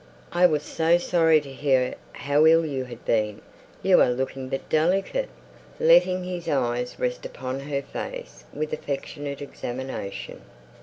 [0.31, 3.39] "I was so sorry to hear how ill you had been!
[3.83, 5.29] You are looking but delicate!"
[5.79, 10.41] letting his eyes rest upon her face with affectionate examination.